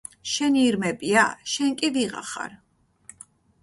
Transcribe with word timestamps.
შენი 0.35 0.63
ირმებია? 0.69 1.27
შენ 1.53 1.79
კი 1.83 1.93
ვიღა 1.99 2.27
ხარ? 2.35 2.61